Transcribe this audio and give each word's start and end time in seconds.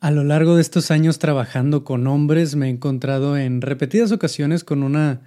A 0.00 0.10
lo 0.10 0.24
largo 0.24 0.56
de 0.56 0.62
estos 0.62 0.90
años 0.90 1.18
trabajando 1.18 1.84
con 1.84 2.06
hombres 2.06 2.56
me 2.56 2.68
he 2.68 2.70
encontrado 2.70 3.36
en 3.36 3.60
repetidas 3.60 4.12
ocasiones 4.12 4.64
con 4.64 4.82
una 4.82 5.20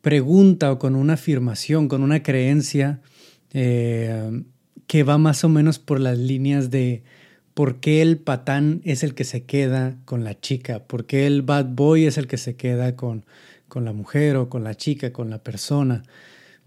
pregunta 0.00 0.70
o 0.70 0.78
con 0.78 0.94
una 0.94 1.14
afirmación, 1.14 1.88
con 1.88 2.04
una 2.04 2.22
creencia 2.22 3.00
eh, 3.52 4.44
que 4.86 5.02
va 5.02 5.18
más 5.18 5.42
o 5.42 5.48
menos 5.48 5.80
por 5.80 5.98
las 5.98 6.18
líneas 6.18 6.70
de 6.70 7.02
por 7.52 7.80
qué 7.80 8.00
el 8.00 8.18
patán 8.18 8.80
es 8.84 9.02
el 9.02 9.12
que 9.14 9.24
se 9.24 9.42
queda 9.44 9.96
con 10.04 10.22
la 10.22 10.38
chica, 10.38 10.84
por 10.84 11.06
qué 11.06 11.26
el 11.26 11.42
bad 11.42 11.66
boy 11.70 12.04
es 12.04 12.16
el 12.16 12.28
que 12.28 12.36
se 12.36 12.54
queda 12.54 12.94
con, 12.94 13.24
con 13.66 13.84
la 13.84 13.92
mujer 13.92 14.36
o 14.36 14.48
con 14.48 14.62
la 14.62 14.76
chica, 14.76 15.12
con 15.12 15.30
la 15.30 15.42
persona. 15.42 16.04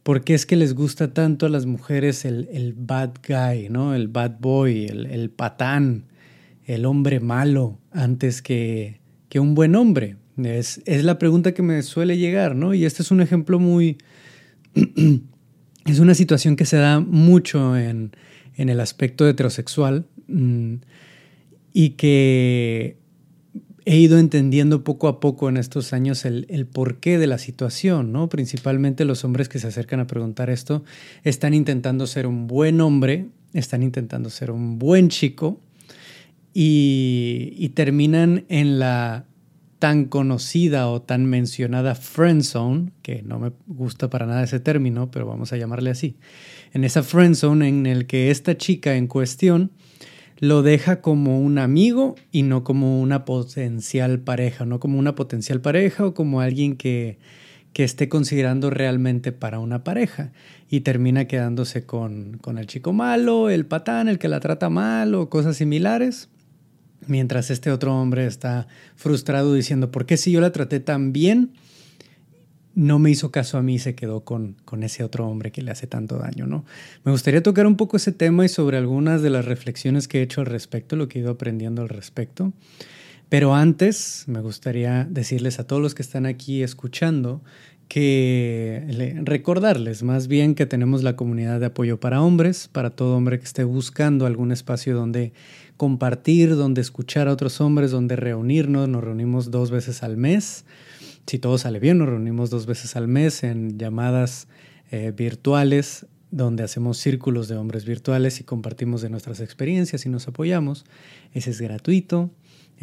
¿Por 0.03 0.25
qué 0.25 0.33
es 0.33 0.45
que 0.45 0.57
les 0.57 0.73
gusta 0.75 1.13
tanto 1.13 1.45
a 1.45 1.49
las 1.49 1.65
mujeres 1.65 2.25
el, 2.25 2.49
el 2.51 2.73
bad 2.73 3.11
guy, 3.25 3.69
¿no? 3.69 3.95
el 3.95 4.09
bad 4.09 4.39
boy, 4.41 4.87
el, 4.87 5.05
el 5.05 5.29
patán? 5.29 6.08
El 6.69 6.85
hombre 6.85 7.19
malo 7.19 7.79
antes 7.91 8.43
que, 8.43 9.01
que 9.27 9.39
un 9.39 9.55
buen 9.55 9.75
hombre? 9.75 10.17
Es, 10.37 10.81
es, 10.85 11.03
la 11.03 11.17
pregunta 11.17 11.53
que 11.53 11.63
me 11.63 11.81
suele 11.81 12.17
llegar, 12.17 12.55
¿no? 12.55 12.75
Y 12.75 12.85
este 12.85 13.01
es 13.01 13.09
un 13.09 13.21
ejemplo 13.21 13.59
muy... 13.59 13.97
es 15.85 15.99
una 15.99 16.13
situación 16.13 16.55
que 16.55 16.65
se 16.65 16.77
da 16.77 16.99
mucho 16.99 17.75
en, 17.75 18.11
en 18.55 18.69
el 18.69 18.79
aspecto 18.81 19.27
heterosexual 19.27 20.05
mm, 20.27 20.75
y 21.73 21.89
que 21.91 22.97
he 23.85 23.97
ido 23.97 24.19
entendiendo 24.19 24.83
poco 24.83 25.07
a 25.07 25.19
poco 25.19 25.49
en 25.49 25.57
estos 25.57 25.91
años 25.91 26.23
el, 26.23 26.45
el, 26.49 26.67
porqué 26.67 27.17
de 27.17 27.25
la 27.25 27.39
situación, 27.39 28.11
¿no? 28.11 28.29
Principalmente 28.29 29.05
los 29.05 29.25
hombres 29.25 29.49
que 29.49 29.57
se 29.57 29.67
acercan 29.67 30.01
a 30.01 30.07
preguntar 30.07 30.51
esto 30.51 30.83
están 31.23 31.55
intentando 31.55 32.05
ser 32.05 32.27
un 32.27 32.45
buen 32.45 32.79
hombre, 32.79 33.25
están 33.53 33.81
intentando 33.81 34.29
ser 34.29 34.51
un 34.51 34.77
buen 34.77 35.09
chico, 35.09 35.59
y, 36.53 37.71
terminan 37.75 38.45
en 38.49 38.79
la 38.79 39.25
tan 39.77 40.05
conocida 40.05 40.89
o 40.89 41.01
tan 41.01 41.25
mencionada 41.25 41.95
friend 41.95 42.41
zone, 42.41 42.91
que 43.01 43.21
no 43.21 43.39
me 43.39 43.51
gusta 43.67 44.09
para 44.09 44.25
nada 44.25 44.43
ese 44.43 44.59
término, 44.59 45.09
pero 45.09 45.25
vamos 45.25 45.53
a 45.53 45.57
llamarle 45.57 45.89
así. 45.89 46.17
En 46.73 46.83
esa 46.83 47.01
friend 47.01 47.35
zone 47.35 47.69
en 47.69 47.85
el 47.85 48.05
que 48.05 48.29
esta 48.29 48.57
chica 48.57 48.95
en 48.95 49.07
cuestión 49.07 49.71
lo 50.39 50.63
deja 50.63 51.01
como 51.01 51.39
un 51.39 51.57
amigo 51.57 52.15
y 52.31 52.43
no 52.43 52.63
como 52.63 52.99
una 53.01 53.23
potencial 53.23 54.19
pareja, 54.19 54.65
no 54.65 54.79
como 54.79 54.99
una 54.99 55.15
potencial 55.15 55.61
pareja 55.61 56.05
o 56.05 56.13
como 56.13 56.41
alguien 56.41 56.75
que, 56.75 57.19
que 57.71 57.83
esté 57.83 58.09
considerando 58.09 58.69
realmente 58.69 59.31
para 59.31 59.59
una 59.59 59.83
pareja 59.83 60.33
y 60.69 60.81
termina 60.81 61.25
quedándose 61.25 61.85
con, 61.85 62.37
con 62.41 62.57
el 62.57 62.67
chico 62.67 62.91
malo, 62.91 63.49
el 63.49 63.65
patán, 63.65 64.09
el 64.09 64.17
que 64.19 64.27
la 64.27 64.39
trata 64.39 64.69
mal 64.69 65.15
o 65.15 65.29
cosas 65.29 65.55
similares 65.57 66.29
mientras 67.07 67.51
este 67.51 67.71
otro 67.71 67.95
hombre 67.99 68.25
está 68.25 68.67
frustrado 68.95 69.53
diciendo, 69.53 69.91
¿por 69.91 70.05
qué 70.05 70.17
si 70.17 70.31
yo 70.31 70.41
la 70.41 70.51
traté 70.51 70.79
tan 70.79 71.13
bien? 71.13 71.51
No 72.75 72.99
me 72.99 73.09
hizo 73.09 73.31
caso 73.31 73.57
a 73.57 73.61
mí 73.61 73.75
y 73.75 73.79
se 73.79 73.95
quedó 73.95 74.23
con, 74.23 74.55
con 74.65 74.83
ese 74.83 75.03
otro 75.03 75.27
hombre 75.27 75.51
que 75.51 75.61
le 75.61 75.71
hace 75.71 75.87
tanto 75.87 76.17
daño, 76.17 76.47
¿no? 76.47 76.65
Me 77.03 77.11
gustaría 77.11 77.43
tocar 77.43 77.67
un 77.67 77.75
poco 77.75 77.97
ese 77.97 78.11
tema 78.11 78.45
y 78.45 78.49
sobre 78.49 78.77
algunas 78.77 79.21
de 79.21 79.29
las 79.29 79.45
reflexiones 79.45 80.07
que 80.07 80.19
he 80.19 80.21
hecho 80.21 80.41
al 80.41 80.47
respecto, 80.47 80.95
lo 80.95 81.07
que 81.07 81.19
he 81.19 81.21
ido 81.21 81.31
aprendiendo 81.31 81.81
al 81.81 81.89
respecto. 81.89 82.53
Pero 83.29 83.53
antes 83.53 84.23
me 84.27 84.41
gustaría 84.41 85.05
decirles 85.09 85.59
a 85.59 85.67
todos 85.67 85.81
los 85.81 85.93
que 85.93 86.01
están 86.01 86.25
aquí 86.25 86.63
escuchando 86.63 87.43
que 87.89 89.19
recordarles 89.23 90.03
más 90.03 90.27
bien 90.27 90.53
que 90.53 90.67
tenemos 90.67 91.01
la 91.03 91.15
comunidad 91.15 91.59
de 91.59 91.65
apoyo 91.65 91.99
para 91.99 92.21
hombres, 92.21 92.69
para 92.71 92.91
todo 92.91 93.17
hombre 93.17 93.39
que 93.39 93.45
esté 93.45 93.63
buscando 93.63 94.27
algún 94.27 94.51
espacio 94.51 94.95
donde 94.95 95.33
compartir, 95.75 96.55
donde 96.55 96.81
escuchar 96.81 97.27
a 97.27 97.33
otros 97.33 97.59
hombres, 97.59 97.89
donde 97.89 98.15
reunirnos. 98.15 98.87
Nos 98.87 99.03
reunimos 99.03 99.49
dos 99.49 99.71
veces 99.71 100.03
al 100.03 100.17
mes. 100.17 100.65
Si 101.25 101.39
todo 101.39 101.57
sale 101.57 101.79
bien, 101.79 101.97
nos 101.97 102.07
reunimos 102.07 102.51
dos 102.51 102.67
veces 102.67 102.95
al 102.95 103.07
mes 103.07 103.43
en 103.43 103.79
llamadas 103.79 104.47
eh, 104.91 105.11
virtuales 105.15 106.05
donde 106.31 106.63
hacemos 106.63 106.99
círculos 106.99 107.47
de 107.47 107.57
hombres 107.57 107.85
virtuales 107.85 108.39
y 108.39 108.43
compartimos 108.43 109.01
de 109.01 109.09
nuestras 109.09 109.39
experiencias 109.39 110.05
y 110.05 110.09
nos 110.09 110.27
apoyamos. 110.27 110.85
Ese 111.33 111.49
es 111.49 111.59
gratuito. 111.59 112.29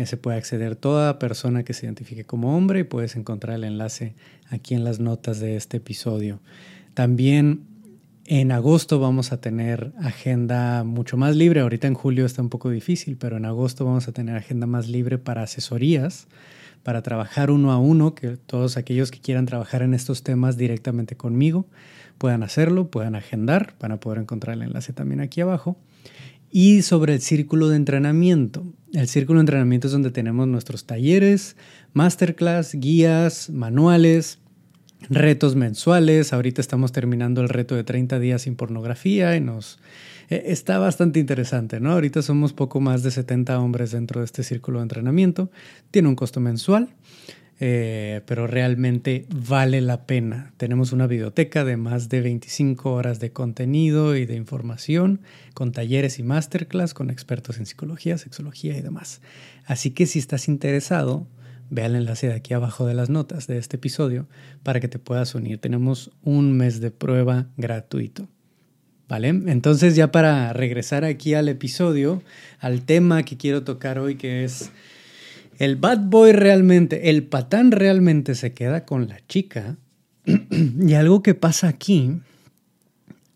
Se 0.05 0.17
puede 0.19 0.37
acceder 0.37 0.77
toda 0.77 1.19
persona 1.19 1.63
que 1.63 1.73
se 1.73 1.87
identifique 1.87 2.25
como 2.25 2.57
hombre 2.57 2.81
y 2.81 2.85
puedes 2.85 3.17
encontrar 3.17 3.57
el 3.57 3.65
enlace 3.65 4.15
aquí 4.51 4.75
en 4.75 4.85
las 4.85 5.01
notas 5.01 5.41
de 5.41 5.57
este 5.57 5.79
episodio. 5.79 6.41
También 6.93 7.63
en 8.27 8.53
agosto 8.53 8.99
vamos 8.99 9.33
a 9.33 9.41
tener 9.41 9.93
agenda 9.99 10.85
mucho 10.85 11.17
más 11.17 11.35
libre. 11.35 11.61
Ahorita 11.61 11.87
en 11.87 11.95
julio 11.95 12.27
está 12.27 12.43
un 12.43 12.51
poco 12.51 12.69
difícil, 12.71 13.17
pero 13.17 13.37
en 13.37 13.47
agosto 13.47 13.85
vamos 13.85 14.07
a 14.09 14.13
tener 14.13 14.37
agenda 14.37 14.67
más 14.67 14.89
libre 14.89 15.17
para 15.17 15.43
asesorías, 15.43 16.27
para 16.83 17.03
trabajar 17.03 17.51
uno 17.51 17.73
a 17.73 17.79
uno, 17.79 18.15
que 18.15 18.37
todos 18.37 18.77
aquellos 18.77 19.11
que 19.11 19.21
quieran 19.21 19.47
trabajar 19.47 19.83
en 19.83 19.95
estos 19.95 20.23
temas 20.23 20.57
directamente 20.57 21.17
conmigo 21.17 21.67
puedan 22.19 22.43
hacerlo, 22.43 22.91
puedan 22.91 23.15
agendar, 23.15 23.75
van 23.81 23.93
a 23.93 24.01
poder 24.01 24.19
encontrar 24.19 24.57
el 24.57 24.63
enlace 24.63 24.93
también 24.93 25.21
aquí 25.21 25.41
abajo 25.41 25.79
y 26.51 26.83
sobre 26.83 27.15
el 27.15 27.21
círculo 27.21 27.69
de 27.69 27.77
entrenamiento. 27.77 28.65
El 28.93 29.09
círculo 29.09 29.39
de 29.39 29.43
entrenamiento 29.43 29.89
es 29.89 29.93
donde 29.93 30.11
tenemos 30.11 30.47
nuestros 30.49 30.87
talleres, 30.87 31.57
masterclass, 31.93 32.75
guías, 32.75 33.51
manuales, 33.51 34.39
retos 35.11 35.57
mensuales. 35.57 36.33
Ahorita 36.33 36.61
estamos 36.61 36.93
terminando 36.93 37.41
el 37.41 37.49
reto 37.49 37.75
de 37.75 37.85
30 37.85 38.19
días 38.19 38.43
sin 38.43 38.57
pornografía 38.57 39.37
y 39.37 39.41
nos 39.41 39.79
eh, 40.31 40.45
está 40.47 40.79
bastante 40.79 41.21
interesante, 41.21 41.81
¿no? 41.81 41.93
Ahorita 41.93 42.23
somos 42.23 42.53
poco 42.53 42.81
más 42.81 43.03
de 43.03 43.11
70 43.11 43.59
hombres 43.59 43.91
dentro 43.93 44.21
de 44.21 44.27
este 44.27 44.43
círculo 44.43 44.79
de 44.79 44.85
entrenamiento. 44.85 45.51
Tiene 45.91 46.09
un 46.09 46.17
costo 46.17 46.41
mensual. 46.41 46.89
Eh, 47.59 48.21
pero 48.27 48.47
realmente 48.47 49.27
vale 49.35 49.81
la 49.81 50.07
pena. 50.07 50.53
Tenemos 50.59 50.93
una 50.93 51.07
biblioteca 51.07 51.65
de 51.65 51.79
más 51.79 52.11
de 52.11 52.21
25 52.21 52.93
horas 52.93 53.19
de 53.19 53.33
contenido 53.33 54.15
y 54.15 54.27
de 54.27 54.37
información, 54.37 55.23
con 55.55 55.73
talleres 55.73 56.19
y 56.19 56.23
masterclass, 56.23 56.93
con 56.93 57.09
expertos 57.09 57.59
en 57.59 57.65
psicología, 57.65 58.19
sexología 58.19 58.77
y 58.77 58.83
demás. 58.83 59.23
Así 59.65 59.93
que 59.93 60.05
si 60.07 60.19
estás 60.19 60.49
interesado, 60.49 61.27
ve 61.71 61.87
el 61.87 61.97
enlace 61.97 62.29
de 62.29 62.35
aquí 62.35 62.53
abajo 62.53 62.87
de 62.87 62.95
las 62.95 63.09
notas 63.09 63.47
de 63.47 63.57
este 63.57 63.77
episodio 63.77 64.29
para 64.63 64.81
que 64.81 64.89
te 64.89 64.99
puedas 64.99 65.35
unir. 65.35 65.59
Tenemos 65.59 66.11
un 66.23 66.53
mes 66.53 66.81
de 66.81 66.91
prueba 66.91 67.47
gratuito. 67.57 68.29
¿Vale? 69.09 69.29
Entonces 69.29 69.95
ya 69.95 70.11
para 70.11 70.53
regresar 70.53 71.05
aquí 71.05 71.35
al 71.35 71.49
episodio, 71.49 72.25
al 72.59 72.83
tema 72.83 73.23
que 73.23 73.37
quiero 73.37 73.63
tocar 73.63 74.01
hoy, 74.01 74.17
que 74.17 74.43
es 74.43 74.73
el 75.59 75.77
bad 75.77 76.01
boy 76.01 76.33
realmente, 76.33 77.11
el 77.11 77.25
patán 77.25 77.71
realmente 77.71 78.35
se 78.35 78.53
queda 78.53 78.85
con 78.85 79.09
la 79.09 79.19
chica. 79.27 79.77
y 80.51 80.95
algo 80.95 81.23
que 81.23 81.35
pasa 81.35 81.69
aquí, 81.69 82.21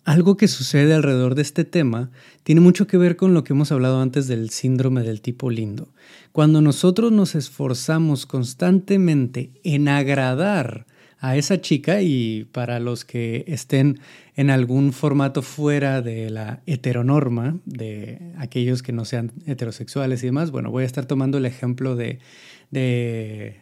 algo 0.04 0.36
que 0.36 0.48
sucede 0.48 0.94
alrededor 0.94 1.34
de 1.34 1.42
este 1.42 1.64
tema, 1.64 2.10
tiene 2.42 2.60
mucho 2.60 2.86
que 2.86 2.97
ver 2.97 3.16
con 3.16 3.34
lo 3.34 3.44
que 3.44 3.53
hemos 3.53 3.70
hablado 3.70 4.00
antes 4.00 4.26
del 4.26 4.50
síndrome 4.50 5.03
del 5.03 5.20
tipo 5.20 5.50
lindo. 5.50 5.88
Cuando 6.32 6.60
nosotros 6.60 7.12
nos 7.12 7.34
esforzamos 7.34 8.26
constantemente 8.26 9.53
en 9.62 9.88
agradar 9.88 10.86
a 11.20 11.36
esa 11.36 11.60
chica 11.60 12.00
y 12.00 12.48
para 12.50 12.81
los 12.81 13.04
que 13.04 13.44
estén 13.47 14.00
en 14.36 14.50
algún 14.50 14.92
formato 14.92 15.42
fuera 15.42 16.00
de 16.00 16.31
la 16.31 16.62
heteronorma, 16.66 17.58
de 17.66 18.32
aquellos 18.38 18.82
que 18.82 18.92
no 18.92 19.04
sean 19.04 19.32
heterosexuales 19.47 20.22
y 20.22 20.26
demás, 20.26 20.50
bueno, 20.50 20.70
voy 20.70 20.84
a 20.84 20.86
estar 20.86 21.04
tomando 21.04 21.36
el 21.38 21.44
ejemplo 21.44 21.94
de, 21.94 22.20
de 22.70 23.56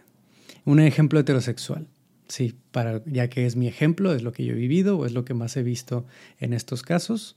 un 0.64 0.78
ejemplo 0.78 1.18
heterosexual. 1.18 1.88
Sí, 2.28 2.54
para, 2.70 3.02
ya 3.06 3.28
que 3.28 3.46
es 3.46 3.56
mi 3.56 3.66
ejemplo, 3.66 4.14
es 4.14 4.22
lo 4.22 4.32
que 4.32 4.44
yo 4.44 4.52
he 4.52 4.56
vivido 4.56 4.98
o 4.98 5.06
es 5.06 5.12
lo 5.12 5.24
que 5.24 5.34
más 5.34 5.56
he 5.56 5.62
visto 5.62 6.06
en 6.38 6.52
estos 6.52 6.82
casos. 6.82 7.36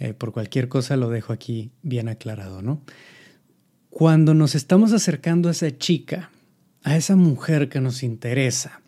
Eh, 0.00 0.14
por 0.14 0.32
cualquier 0.32 0.68
cosa 0.68 0.96
lo 0.96 1.10
dejo 1.10 1.32
aquí 1.32 1.70
bien 1.82 2.08
aclarado, 2.08 2.62
¿no? 2.62 2.82
Cuando 3.90 4.32
nos 4.34 4.54
estamos 4.54 4.92
acercando 4.92 5.48
a 5.48 5.52
esa 5.52 5.76
chica, 5.76 6.30
a 6.82 6.96
esa 6.96 7.16
mujer 7.16 7.68
que 7.68 7.80
nos 7.80 8.02
interesa, 8.02 8.80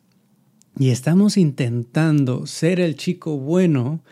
y 0.79 0.91
estamos 0.91 1.37
intentando 1.37 2.47
ser 2.47 2.81
el 2.81 2.97
chico 2.97 3.39
bueno, 3.39 4.03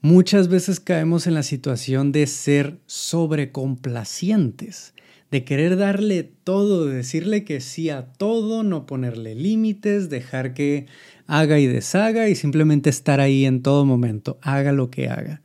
muchas 0.00 0.48
veces 0.48 0.80
caemos 0.80 1.26
en 1.26 1.34
la 1.34 1.42
situación 1.42 2.12
de 2.12 2.26
ser 2.26 2.78
sobrecomplacientes, 2.86 4.94
de 5.30 5.44
querer 5.44 5.76
darle 5.76 6.22
todo, 6.22 6.86
de 6.86 6.96
decirle 6.96 7.44
que 7.44 7.60
sí 7.60 7.90
a 7.90 8.12
todo, 8.12 8.62
no 8.62 8.86
ponerle 8.86 9.34
límites, 9.34 10.08
dejar 10.08 10.54
que 10.54 10.86
haga 11.26 11.58
y 11.58 11.66
deshaga 11.66 12.28
y 12.28 12.34
simplemente 12.34 12.90
estar 12.90 13.20
ahí 13.20 13.44
en 13.44 13.62
todo 13.62 13.84
momento, 13.84 14.38
haga 14.42 14.72
lo 14.72 14.90
que 14.90 15.08
haga. 15.08 15.42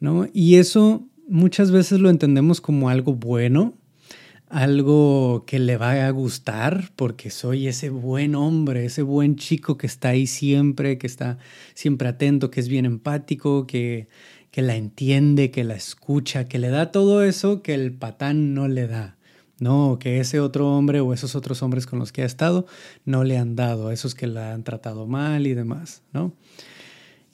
¿no? 0.00 0.26
Y 0.32 0.56
eso 0.56 1.06
muchas 1.28 1.70
veces 1.70 2.00
lo 2.00 2.10
entendemos 2.10 2.60
como 2.60 2.88
algo 2.88 3.14
bueno, 3.14 3.74
algo 4.50 5.44
que 5.46 5.60
le 5.60 5.76
va 5.76 6.06
a 6.06 6.10
gustar 6.10 6.90
porque 6.96 7.30
soy 7.30 7.68
ese 7.68 7.88
buen 7.88 8.34
hombre, 8.34 8.84
ese 8.84 9.02
buen 9.02 9.36
chico 9.36 9.78
que 9.78 9.86
está 9.86 10.10
ahí 10.10 10.26
siempre, 10.26 10.98
que 10.98 11.06
está 11.06 11.38
siempre 11.74 12.08
atento, 12.08 12.50
que 12.50 12.58
es 12.58 12.68
bien 12.68 12.84
empático, 12.84 13.66
que, 13.66 14.08
que 14.50 14.62
la 14.62 14.74
entiende, 14.74 15.52
que 15.52 15.62
la 15.62 15.76
escucha, 15.76 16.46
que 16.46 16.58
le 16.58 16.68
da 16.68 16.90
todo 16.90 17.22
eso 17.22 17.62
que 17.62 17.74
el 17.74 17.92
patán 17.92 18.52
no 18.52 18.66
le 18.66 18.88
da. 18.88 19.16
No, 19.60 19.98
que 20.00 20.20
ese 20.20 20.40
otro 20.40 20.74
hombre 20.74 21.00
o 21.00 21.12
esos 21.12 21.36
otros 21.36 21.62
hombres 21.62 21.86
con 21.86 21.98
los 21.98 22.12
que 22.12 22.22
ha 22.22 22.26
estado 22.26 22.66
no 23.04 23.24
le 23.24 23.36
han 23.36 23.56
dado, 23.56 23.88
a 23.88 23.92
esos 23.92 24.14
que 24.14 24.26
la 24.26 24.54
han 24.54 24.64
tratado 24.64 25.06
mal 25.06 25.46
y 25.46 25.52
demás, 25.52 26.02
¿no? 26.14 26.32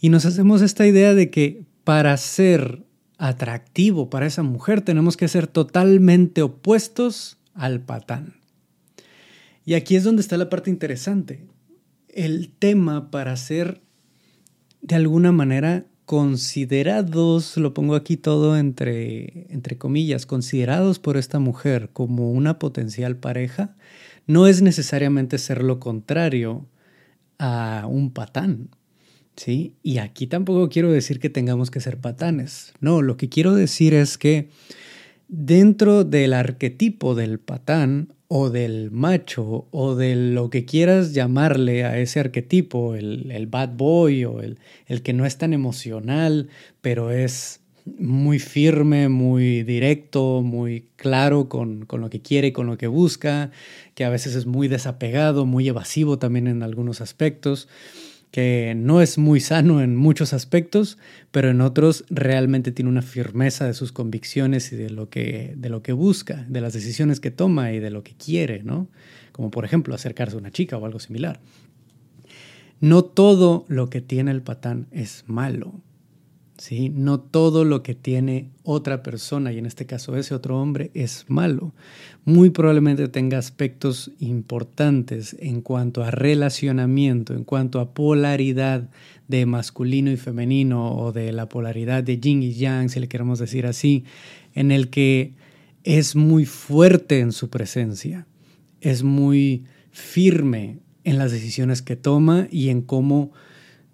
Y 0.01 0.09
nos 0.09 0.27
hacemos 0.27 0.61
esta 0.61 0.87
idea 0.87 1.15
de 1.15 1.31
que 1.31 1.63
para 1.85 2.17
ser 2.17 2.86
atractivo 3.19 4.11
para 4.11 4.27
esa 4.27 4.43
mujer 4.43 4.83
tenemos 4.83 5.17
que 5.17 5.29
ser 5.29 5.47
totalmente 5.47 6.43
opuestos 6.43 7.39
al 7.55 7.81
patán. 7.81 8.35
Y 9.65 9.75
aquí 9.75 9.97
es 9.97 10.05
donde 10.05 10.23
está 10.23 10.37
la 10.37 10.49
parte 10.49 10.71
interesante. 10.71 11.47
El 12.09 12.51
tema 12.51 13.11
para 13.11 13.37
ser 13.37 13.81
de 14.81 14.95
alguna 14.95 15.33
manera 15.33 15.87
considerados, 16.05 17.57
lo 17.57 17.75
pongo 17.75 17.97
aquí 17.97 18.17
todo 18.17 18.57
entre, 18.57 19.53
entre 19.53 19.77
comillas, 19.77 20.25
considerados 20.25 21.01
por 21.01 21.17
esta 21.17 21.41
mujer 21.41 21.91
como 21.93 22.31
una 22.31 22.61
potencial 22.61 23.17
pareja, 23.17 23.75
no 24.27 24.47
es 24.47 24.63
necesariamente 24.63 25.39
ser 25.39 25.65
lo 25.65 25.81
contrario 25.81 26.67
a 27.39 27.87
un 27.89 28.13
patán. 28.13 28.71
¿Sí? 29.37 29.75
Y 29.83 29.99
aquí 29.99 30.27
tampoco 30.27 30.69
quiero 30.69 30.91
decir 30.91 31.21
que 31.21 31.31
tengamos 31.31 31.71
que 31.71 31.81
ser 31.81 31.99
patanes. 31.99 32.73
No, 32.81 33.03
lo 33.03 33.17
que 33.17 33.29
quiero 33.29 33.55
decir 33.55 33.95
es 33.95 34.19
que 34.19 34.49
dentro 35.29 36.05
del 36.05 36.33
arquetipo 36.33 37.15
del 37.15 37.39
patán 37.39 38.13
o 38.29 38.51
del 38.51 38.91
macho 38.91 39.69
o 39.71 39.95
de 39.95 40.17
lo 40.17 40.51
que 40.51 40.65
quieras 40.65 41.13
llamarle 41.15 41.85
a 41.85 41.99
ese 41.99 42.19
arquetipo, 42.19 42.95
el, 42.95 43.47
bad 43.49 43.71
boy 43.77 44.25
o 44.25 44.41
el, 44.41 44.59
el, 44.87 45.03
que 45.03 45.13
no 45.13 45.27
es 45.27 45.39
tan 45.39 45.53
emocional, 45.53 46.49
pero 46.81 47.13
es 47.13 47.61
muy 47.99 48.41
firme, 48.41 49.09
muy 49.09 49.63
directo, 49.63 50.43
muy 50.43 50.89
claro 50.97 51.49
con, 51.49 51.85
con 51.87 52.01
lo 52.01 52.11
que 52.11 52.21
quiere, 52.21 52.53
con 52.53 52.67
lo 52.67 52.77
que 52.77 52.89
busca, 52.89 53.53
que 53.95 54.05
a 54.05 54.11
veces 54.11 54.35
es 54.35 54.45
muy 54.45 54.67
desapegado, 54.67 55.47
muy 55.47 55.69
evasivo 55.69 56.19
también 56.19 56.49
en 56.49 56.65
algunos 56.65 57.01
aspectos 57.01 57.69
que 58.31 58.75
no 58.77 59.01
es 59.01 59.19
muy 59.19 59.41
sano 59.41 59.81
en 59.81 59.97
muchos 59.97 60.33
aspectos, 60.33 60.99
pero 61.31 61.51
en 61.51 61.61
otros 61.61 62.05
realmente 62.11 62.73
tiene 62.73 62.91
una 62.91 63.03
firmeza 63.03 63.67
de 63.67 63.75
sus 63.75 63.93
convicciones 63.93 64.73
y 64.73 64.77
de 64.77 64.91
lo 64.91 65.09
que, 65.09 65.55
de 65.57 65.69
lo 65.69 65.83
que 65.83 65.93
busca, 65.93 66.45
de 66.49 66.61
las 66.61 66.73
decisiones 66.73 67.21
que 67.21 67.31
toma 67.31 67.73
y 67.73 67.81
de 67.81 67.91
lo 67.91 68.03
que 68.03 68.15
quiere, 68.15 68.63
¿no? 68.63 68.89
Como 69.33 69.51
por 69.51 69.65
ejemplo 69.65 69.95
acercarse 69.95 70.37
a 70.37 70.41
una 70.41 70.51
chica 70.51 70.77
o 70.77 70.85
algo 70.85 70.99
similar. 70.99 71.41
No 72.81 73.05
todo 73.05 73.65
lo 73.69 73.89
que 73.89 74.03
tiene 74.03 74.31
el 74.33 74.43
patán 74.43 74.87
es 74.91 75.25
malo. 75.27 75.81
¿Sí? 76.59 76.91
No 76.91 77.21
todo 77.21 77.65
lo 77.65 77.83
que 77.83 77.95
tiene 77.95 78.51
otra 78.63 79.03
persona, 79.03 79.53
y 79.53 79.59
en 79.59 79.67
este 79.67 79.87
caso 79.87 80.17
ese 80.17 80.35
otro 80.35 80.61
hombre, 80.61 80.91
es 80.95 81.25
malo. 81.29 81.75
Muy 82.25 82.51
probablemente 82.51 83.09
tenga 83.09 83.39
aspectos 83.39 84.11
importantes 84.19 85.37
en 85.39 85.61
cuanto 85.61 86.03
a 86.03 86.11
relacionamiento, 86.11 87.35
en 87.35 87.45
cuanto 87.45 87.81
a 87.81 87.93
polaridad 87.93 88.89
de 89.29 89.47
masculino 89.47 90.11
y 90.11 90.17
femenino, 90.17 90.97
o 90.97 91.13
de 91.13 91.33
la 91.33 91.49
polaridad 91.49 92.03
de 92.03 92.19
yin 92.19 92.43
y 92.43 92.55
yang, 92.55 92.89
si 92.89 93.01
le 93.01 93.09
queremos 93.09 93.39
decir 93.39 93.67
así, 93.67 94.05
en 94.55 94.71
el 94.71 94.89
que 94.89 95.35
es 95.85 96.17
muy 96.17 96.47
fuerte 96.47 97.21
en 97.21 97.33
su 97.33 97.49
presencia, 97.49 98.27
es 98.81 99.03
muy 99.03 99.65
firme 99.91 100.79
en 101.05 101.19
las 101.19 101.31
decisiones 101.31 101.83
que 101.83 101.97
toma 101.97 102.49
y 102.51 102.69
en 102.71 102.83
cómo 102.83 103.33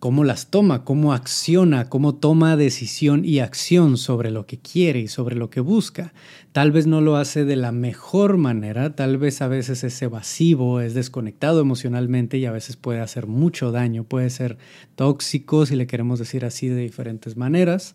cómo 0.02 0.24
las 0.24 0.48
toma, 0.48 0.82
cómo 0.82 1.12
acciona, 1.12 1.88
cómo 1.88 2.16
toma 2.16 2.56
decisión 2.56 3.24
y 3.24 3.38
acción 3.38 3.96
sobre 3.96 4.32
lo 4.32 4.46
que 4.46 4.58
quiere 4.58 4.98
y 4.98 5.06
sobre 5.06 5.36
lo 5.36 5.48
que 5.48 5.60
busca. 5.60 6.12
Tal 6.50 6.72
vez 6.72 6.88
no 6.88 7.00
lo 7.00 7.14
hace 7.14 7.44
de 7.44 7.54
la 7.54 7.70
mejor 7.70 8.36
manera, 8.36 8.96
tal 8.96 9.16
vez 9.16 9.40
a 9.42 9.46
veces 9.46 9.84
es 9.84 10.02
evasivo, 10.02 10.80
es 10.80 10.94
desconectado 10.94 11.60
emocionalmente 11.60 12.36
y 12.36 12.46
a 12.46 12.50
veces 12.50 12.74
puede 12.74 12.98
hacer 12.98 13.28
mucho 13.28 13.70
daño, 13.70 14.02
puede 14.02 14.28
ser 14.30 14.58
tóxico, 14.96 15.66
si 15.66 15.76
le 15.76 15.86
queremos 15.86 16.18
decir 16.18 16.44
así, 16.44 16.66
de 16.66 16.82
diferentes 16.82 17.36
maneras. 17.36 17.94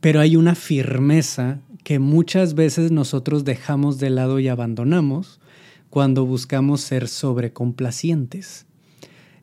Pero 0.00 0.20
hay 0.20 0.36
una 0.36 0.54
firmeza 0.54 1.60
que 1.82 1.98
muchas 1.98 2.52
veces 2.52 2.92
nosotros 2.92 3.46
dejamos 3.46 3.96
de 4.00 4.10
lado 4.10 4.38
y 4.38 4.48
abandonamos 4.48 5.40
cuando 5.88 6.26
buscamos 6.26 6.82
ser 6.82 7.08
sobrecomplacientes 7.08 8.66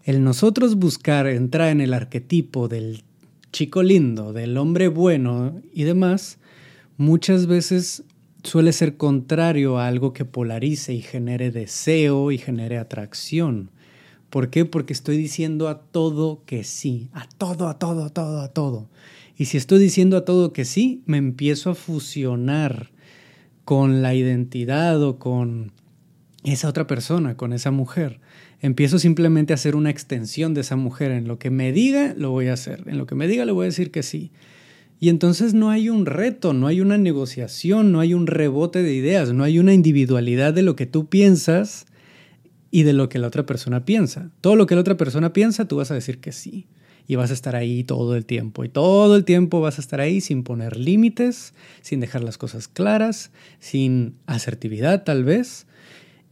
el 0.08 0.24
nosotros 0.24 0.78
buscar 0.78 1.28
entrar 1.28 1.68
en 1.68 1.82
el 1.82 1.94
arquetipo 1.94 2.70
del 2.70 3.04
chico 3.52 3.84
lindo, 3.84 4.32
del 4.32 4.56
hombre 4.56 4.88
bueno 4.88 5.62
y 5.74 5.84
demás, 5.84 6.38
muchas 6.96 7.46
veces 7.46 8.04
suele 8.42 8.72
ser 8.72 8.96
contrario 8.96 9.78
a 9.78 9.88
algo 9.88 10.14
que 10.14 10.24
polarice 10.24 10.94
y 10.94 11.02
genere 11.02 11.52
deseo 11.52 12.32
y 12.32 12.38
genere 12.38 12.78
atracción. 12.78 13.70
¿Por 14.30 14.50
qué? 14.50 14.64
Porque 14.64 14.94
estoy 14.94 15.18
diciendo 15.18 15.68
a 15.68 15.82
todo 15.82 16.42
que 16.46 16.64
sí, 16.64 17.10
a 17.12 17.28
todo, 17.28 17.68
a 17.68 17.78
todo, 17.78 18.06
a 18.06 18.10
todo, 18.10 18.40
a 18.40 18.48
todo. 18.48 18.88
Y 19.36 19.46
si 19.46 19.58
estoy 19.58 19.80
diciendo 19.80 20.16
a 20.16 20.24
todo 20.24 20.54
que 20.54 20.64
sí, 20.64 21.04
me 21.06 21.18
empiezo 21.18 21.72
a 21.72 21.76
fusionar 21.76 22.92
con 23.66 24.02
la 24.02 24.16
identidad 24.16 25.04
o 25.04 25.20
con 25.20 25.74
esa 26.52 26.68
otra 26.70 26.88
persona, 26.88 27.36
con 27.36 27.54
esa 27.54 27.72
mujer 27.72 28.20
empiezo 28.62 29.00
simplemente 29.00 29.54
a 29.54 29.56
hacer 29.56 29.76
una 29.76 29.90
extensión 29.90 30.54
de 30.54 30.62
esa 30.62 30.76
mujer. 30.76 31.12
En 31.12 31.28
lo 31.28 31.40
que 31.40 31.50
me 31.50 31.72
diga, 31.72 32.14
lo 32.18 32.32
voy 32.32 32.48
a 32.48 32.54
hacer. 32.54 32.84
En 32.88 32.98
lo 32.98 33.06
que 33.06 33.16
me 33.16 33.28
diga, 33.28 33.46
le 33.46 33.52
voy 33.52 33.66
a 33.66 33.70
decir 33.70 33.92
que 33.92 34.04
sí. 34.04 34.32
Y 35.00 35.10
entonces 35.10 35.54
no 35.54 35.70
hay 35.70 35.90
un 35.90 36.08
reto, 36.08 36.54
no 36.54 36.66
hay 36.66 36.82
una 36.82 36.98
negociación, 36.98 37.92
no 37.92 38.00
hay 38.00 38.16
un 38.16 38.26
rebote 38.26 38.82
de 38.82 38.94
ideas, 38.94 39.32
no 39.32 39.44
hay 39.44 39.60
una 39.60 39.74
individualidad 39.74 40.54
de 40.54 40.64
lo 40.64 40.76
que 40.76 40.88
tú 40.88 41.08
piensas 41.08 41.86
y 42.72 42.84
de 42.84 42.94
lo 42.94 43.08
que 43.08 43.20
la 43.20 43.28
otra 43.28 43.46
persona 43.46 43.86
piensa. 43.86 44.32
Todo 44.42 44.56
lo 44.56 44.66
que 44.66 44.74
la 44.74 44.82
otra 44.82 44.98
persona 44.98 45.34
piensa, 45.34 45.68
tú 45.68 45.78
vas 45.78 45.92
a 45.92 45.96
decir 45.96 46.20
que 46.20 46.32
sí. 46.32 46.66
Y 47.10 47.16
vas 47.16 47.30
a 47.30 47.36
estar 47.36 47.56
ahí 47.56 47.84
todo 47.84 48.18
el 48.18 48.26
tiempo. 48.26 48.66
Y 48.66 48.70
todo 48.70 49.16
el 49.16 49.24
tiempo 49.24 49.62
vas 49.62 49.78
a 49.78 49.82
estar 49.82 50.02
ahí 50.02 50.20
sin 50.20 50.44
poner 50.44 50.76
límites, 50.76 51.54
sin 51.82 52.02
dejar 52.02 52.24
las 52.24 52.38
cosas 52.38 52.68
claras, 52.68 53.32
sin 53.60 54.16
asertividad 54.26 55.04
tal 55.04 55.24
vez. 55.24 55.68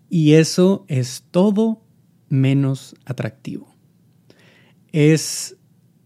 Y 0.09 0.33
eso 0.33 0.85
es 0.87 1.23
todo 1.31 1.81
menos 2.29 2.95
atractivo. 3.05 3.73
Es 4.91 5.57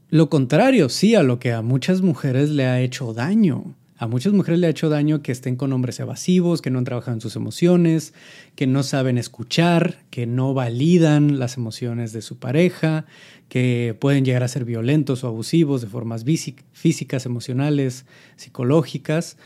lo 0.10 0.30
contrario, 0.30 0.90
sí, 0.90 1.16
a 1.16 1.24
lo 1.24 1.40
que 1.40 1.52
a 1.52 1.62
muchas 1.62 2.02
mujeres 2.02 2.50
le 2.50 2.66
ha 2.66 2.82
hecho 2.82 3.14
daño. 3.14 3.76
A 3.96 4.08
muchas 4.08 4.32
mujeres 4.32 4.60
le 4.60 4.68
ha 4.68 4.70
hecho 4.70 4.88
daño 4.88 5.22
que 5.22 5.34
estén 5.34 5.58
con 5.58 5.74
hombres 5.74 6.00
evasivos, 6.00 6.62
que 6.62 6.72
no 6.72 6.80
han 6.80 6.86
trabajado 6.86 7.16
en 7.16 7.22
sus 7.22 7.36
emociones, 7.36 8.14
que 8.56 8.66
no 8.66 8.82
saben 8.82 9.18
escuchar, 9.18 10.00
que 10.10 10.26
no 10.26 10.54
validan 10.54 11.38
las 11.38 11.58
emociones 11.58 12.14
de 12.14 12.22
su 12.22 12.40
pareja, 12.40 13.06
que 13.50 13.96
pueden 14.00 14.24
llegar 14.24 14.42
a 14.42 14.48
ser 14.48 14.64
violentos 14.64 15.24
o 15.24 15.28
abusivos 15.28 15.82
de 15.82 15.88
formas 15.88 16.24
físicas, 16.72 17.26
emocionales, 17.26 18.06
psicológicas. 18.38 19.38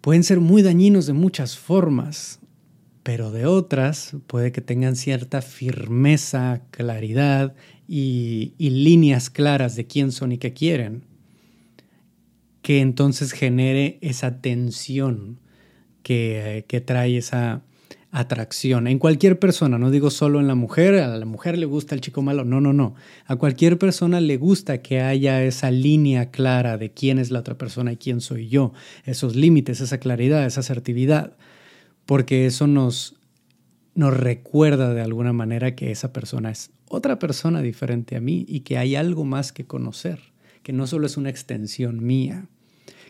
Pueden 0.00 0.22
ser 0.22 0.38
muy 0.38 0.62
dañinos 0.62 1.06
de 1.06 1.12
muchas 1.12 1.58
formas 1.58 2.38
pero 3.02 3.30
de 3.30 3.46
otras 3.46 4.16
puede 4.26 4.52
que 4.52 4.60
tengan 4.60 4.96
cierta 4.96 5.42
firmeza, 5.42 6.62
claridad 6.70 7.54
y, 7.88 8.54
líneas 8.58 9.30
claras 9.30 9.76
de 9.76 9.86
quién 9.86 10.12
son 10.12 10.32
y 10.32 10.38
qué 10.38 10.52
quieren, 10.52 11.04
que 12.62 12.80
entonces 12.80 13.32
genere 13.32 13.98
esa 14.02 14.40
tensión 14.40 15.40
que, 16.02 16.64
que 16.68 16.80
trae 16.80 17.16
esa 17.16 17.62
atracción. 18.12 18.86
En 18.86 18.98
cualquier 18.98 19.38
persona, 19.38 19.78
no 19.78 19.90
digo 19.90 20.10
solo 20.10 20.38
en 20.38 20.46
la 20.46 20.54
mujer, 20.54 20.94
a 20.96 21.16
la 21.16 21.24
mujer 21.24 21.58
le 21.58 21.66
gusta 21.66 21.94
el 21.94 22.02
chico 22.02 22.22
malo, 22.22 22.44
no, 22.44 22.60
no, 22.60 22.72
no, 22.72 22.94
a 23.26 23.36
cualquier 23.36 23.78
persona 23.78 24.20
le 24.20 24.36
gusta 24.36 24.82
que 24.82 25.00
haya 25.00 25.42
esa 25.42 25.70
línea 25.70 26.30
clara 26.30 26.76
de 26.76 26.92
quién 26.92 27.18
es 27.18 27.30
la 27.30 27.40
otra 27.40 27.56
persona 27.58 27.92
y 27.92 27.96
quién 27.96 28.20
soy 28.20 28.48
yo, 28.48 28.74
esos 29.04 29.34
límites, 29.34 29.80
esa 29.80 29.98
claridad, 29.98 30.44
esa 30.44 30.60
asertividad 30.60 31.36
porque 32.06 32.46
eso 32.46 32.66
nos, 32.66 33.16
nos 33.94 34.16
recuerda 34.16 34.94
de 34.94 35.02
alguna 35.02 35.32
manera 35.32 35.74
que 35.74 35.90
esa 35.90 36.12
persona 36.12 36.50
es 36.50 36.70
otra 36.88 37.18
persona 37.18 37.62
diferente 37.62 38.16
a 38.16 38.20
mí 38.20 38.44
y 38.48 38.60
que 38.60 38.78
hay 38.78 38.96
algo 38.96 39.24
más 39.24 39.52
que 39.52 39.64
conocer, 39.64 40.20
que 40.62 40.72
no 40.72 40.86
solo 40.86 41.06
es 41.06 41.16
una 41.16 41.30
extensión 41.30 42.04
mía, 42.04 42.46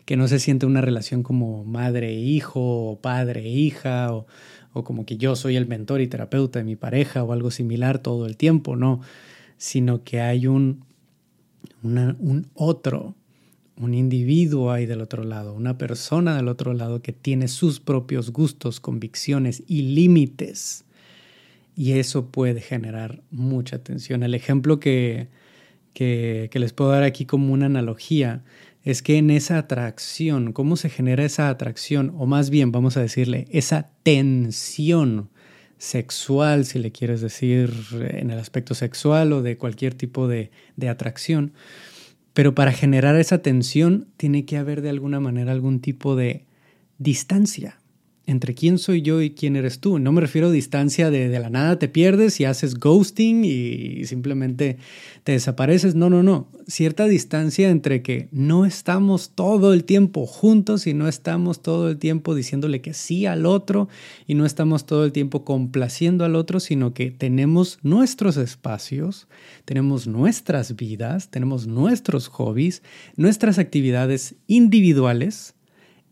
que 0.05 0.17
no 0.17 0.27
se 0.27 0.39
siente 0.39 0.65
una 0.65 0.81
relación 0.81 1.23
como 1.23 1.63
madre-hijo 1.65 2.59
e 2.59 2.93
o 2.93 2.99
padre-hija 3.01 4.05
e 4.05 4.11
o, 4.11 4.25
o 4.73 4.83
como 4.83 5.05
que 5.05 5.17
yo 5.17 5.35
soy 5.35 5.55
el 5.55 5.67
mentor 5.67 6.01
y 6.01 6.07
terapeuta 6.07 6.59
de 6.59 6.65
mi 6.65 6.75
pareja 6.75 7.23
o 7.23 7.33
algo 7.33 7.51
similar 7.51 7.99
todo 7.99 8.25
el 8.25 8.37
tiempo, 8.37 8.75
no, 8.75 9.01
sino 9.57 10.03
que 10.03 10.21
hay 10.21 10.47
un, 10.47 10.85
un 11.83 12.47
otro 12.53 13.15
un 13.77 13.93
individuo 13.93 14.71
ahí 14.71 14.85
del 14.85 15.01
otro 15.01 15.23
lado, 15.23 15.53
una 15.53 15.77
persona 15.77 16.35
del 16.35 16.47
otro 16.47 16.73
lado 16.73 17.01
que 17.01 17.13
tiene 17.13 17.47
sus 17.47 17.79
propios 17.79 18.31
gustos, 18.31 18.79
convicciones 18.79 19.63
y 19.67 19.81
límites. 19.81 20.85
Y 21.75 21.93
eso 21.93 22.27
puede 22.27 22.61
generar 22.61 23.21
mucha 23.31 23.79
tensión. 23.79 24.21
El 24.21 24.35
ejemplo 24.35 24.79
que, 24.79 25.27
que, 25.93 26.49
les 26.53 26.71
puedo 26.71 26.91
dar 26.91 27.03
aquí 27.03 27.25
como 27.25 27.51
una 27.51 27.65
analogía 27.65 28.43
es 28.83 29.01
que 29.01 29.17
en 29.17 29.31
esa 29.31 29.57
atracción, 29.57 30.53
¿cómo 30.53 30.75
se 30.75 30.89
genera 30.89 31.25
esa 31.25 31.49
atracción? 31.49 32.13
O 32.17 32.27
más 32.27 32.51
bien, 32.51 32.71
vamos 32.71 32.95
a 32.97 33.01
decirle, 33.01 33.47
esa 33.49 33.89
tensión 34.03 35.29
sexual, 35.79 36.65
si 36.65 36.79
le 36.79 36.91
quieres 36.91 37.21
decir 37.21 37.73
en 37.91 38.29
el 38.29 38.37
aspecto 38.37 38.75
sexual 38.75 39.33
o 39.33 39.41
de 39.41 39.57
cualquier 39.57 39.95
tipo 39.95 40.27
de, 40.27 40.51
de 40.75 40.89
atracción. 40.89 41.53
Pero 42.33 42.55
para 42.55 42.71
generar 42.71 43.15
esa 43.15 43.41
tensión 43.41 44.07
tiene 44.17 44.45
que 44.45 44.57
haber 44.57 44.81
de 44.81 44.89
alguna 44.89 45.19
manera 45.19 45.51
algún 45.51 45.79
tipo 45.79 46.15
de 46.15 46.45
distancia 46.97 47.79
entre 48.25 48.55
quién 48.55 48.77
soy 48.77 49.01
yo 49.01 49.21
y 49.21 49.31
quién 49.31 49.55
eres 49.55 49.79
tú. 49.79 49.99
No 49.99 50.11
me 50.11 50.21
refiero 50.21 50.47
a 50.47 50.51
distancia 50.51 51.09
de, 51.09 51.27
de 51.27 51.39
la 51.39 51.49
nada 51.49 51.77
te 51.77 51.89
pierdes 51.89 52.39
y 52.39 52.45
haces 52.45 52.79
ghosting 52.79 53.43
y 53.43 54.05
simplemente 54.05 54.77
te 55.23 55.33
desapareces. 55.33 55.95
No, 55.95 56.09
no, 56.09 56.23
no. 56.23 56.47
Cierta 56.67 57.05
distancia 57.05 57.69
entre 57.69 58.01
que 58.01 58.29
no 58.31 58.65
estamos 58.65 59.31
todo 59.35 59.73
el 59.73 59.83
tiempo 59.83 60.25
juntos 60.25 60.87
y 60.87 60.93
no 60.93 61.09
estamos 61.09 61.61
todo 61.61 61.89
el 61.89 61.97
tiempo 61.97 62.33
diciéndole 62.33 62.81
que 62.81 62.93
sí 62.93 63.25
al 63.25 63.45
otro 63.45 63.89
y 64.25 64.35
no 64.35 64.45
estamos 64.45 64.85
todo 64.85 65.03
el 65.03 65.11
tiempo 65.11 65.43
complaciendo 65.43 66.23
al 66.23 66.35
otro, 66.35 66.61
sino 66.61 66.93
que 66.93 67.11
tenemos 67.11 67.79
nuestros 67.83 68.37
espacios, 68.37 69.27
tenemos 69.65 70.07
nuestras 70.07 70.77
vidas, 70.77 71.29
tenemos 71.29 71.67
nuestros 71.67 72.29
hobbies, 72.29 72.83
nuestras 73.17 73.59
actividades 73.59 74.35
individuales 74.47 75.55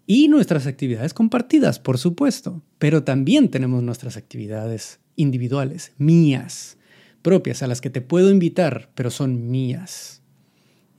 y 0.07 0.27
nuestras 0.27 0.67
actividades 0.67 1.13
compartidas, 1.13 1.79
por 1.79 1.97
supuesto, 1.97 2.61
pero 2.79 3.03
también 3.03 3.49
tenemos 3.49 3.83
nuestras 3.83 4.17
actividades 4.17 4.99
individuales, 5.15 5.93
mías, 5.97 6.77
propias, 7.21 7.63
a 7.63 7.67
las 7.67 7.81
que 7.81 7.89
te 7.89 8.01
puedo 8.01 8.31
invitar, 8.31 8.89
pero 8.95 9.11
son 9.11 9.49
mías. 9.49 10.21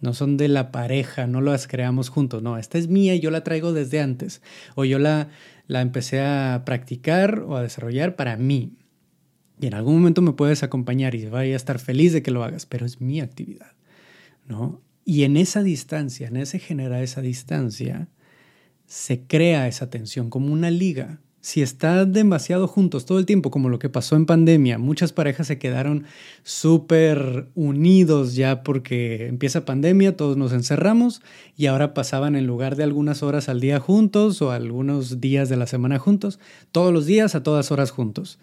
No 0.01 0.15
son 0.15 0.37
de 0.37 0.49
la 0.49 0.73
pareja, 0.73 1.27
no 1.27 1.41
las 1.41 1.69
creamos 1.69 2.09
juntos, 2.09 2.43
no, 2.43 2.59
esta 2.59 2.79
es 2.79 2.89
mía 2.89 3.15
y 3.15 3.21
yo 3.21 3.31
la 3.31 3.45
traigo 3.45 3.73
desde 3.73 4.01
antes, 4.01 4.43
o 4.75 4.85
yo 4.85 4.99
la, 4.99 5.29
la 5.69 5.81
empecé 5.81 6.21
a 6.21 6.63
practicar 6.65 7.41
o 7.41 7.57
a 7.57 7.63
desarrollar 7.63 8.17
para 8.17 8.37
mí. 8.37 8.77
Y 9.61 9.67
en 9.67 9.75
algún 9.75 9.95
momento 9.95 10.23
me 10.23 10.33
puedes 10.33 10.65
acompañar 10.65 11.15
y 11.15 11.27
vaya 11.27 11.53
a 11.53 11.57
estar 11.57 11.79
feliz 11.79 12.13
de 12.13 12.23
que 12.23 12.33
lo 12.33 12.43
hagas, 12.43 12.67
pero 12.67 12.85
es 12.85 13.01
mi 13.01 13.21
actividad, 13.21 13.73
¿no? 14.47 14.81
Y 15.05 15.23
en 15.23 15.37
esa 15.37 15.63
distancia, 15.63 16.29
en 16.29 16.37
ese 16.37 16.59
genera 16.59 17.03
esa 17.03 17.21
distancia, 17.23 18.09
se 18.93 19.23
crea 19.23 19.69
esa 19.69 19.89
tensión 19.89 20.29
como 20.29 20.53
una 20.53 20.71
liga. 20.71 21.19
Si 21.41 21.63
están 21.63 22.13
demasiado 22.13 22.69
juntos 22.69 23.07
todo 23.07 23.19
el 23.19 23.25
tiempo, 23.25 23.51
como 23.51 23.71
lo 23.71 23.79
que 23.79 23.89
pasó 23.89 24.17
en 24.17 24.27
pandemia, 24.27 24.77
muchas 24.77 25.15
parejas 25.15 25.47
se 25.47 25.59
quedaron 25.59 26.05
súper 26.43 27.49
unidos 27.55 28.35
ya 28.35 28.63
porque 28.63 29.29
empieza 29.29 29.65
pandemia, 29.65 30.15
todos 30.15 30.37
nos 30.37 30.53
encerramos 30.53 31.23
y 31.57 31.67
ahora 31.67 31.95
pasaban 31.95 32.37
en 32.37 32.47
lugar 32.47 32.77
de 32.77 32.85
algunas 32.85 33.23
horas 33.23 33.49
al 33.49 33.61
día 33.61 33.81
juntos 33.81 34.43
o 34.43 34.51
algunos 34.51 35.23
días 35.23 35.49
de 35.49 35.57
la 35.57 35.67
semana 35.67 35.99
juntos, 35.99 36.39
todos 36.71 36.93
los 36.93 37.07
días 37.07 37.35
a 37.35 37.43
todas 37.43 37.73
horas 37.73 37.91
juntos. 37.93 38.39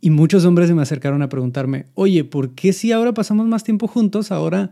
Y 0.00 0.10
muchos 0.10 0.44
hombres 0.44 0.66
se 0.66 0.74
me 0.74 0.82
acercaron 0.82 1.22
a 1.22 1.28
preguntarme, 1.28 1.86
oye, 1.94 2.24
¿por 2.24 2.50
qué 2.56 2.72
si 2.72 2.90
ahora 2.90 3.14
pasamos 3.14 3.46
más 3.46 3.62
tiempo 3.62 3.86
juntos, 3.86 4.32
ahora 4.32 4.70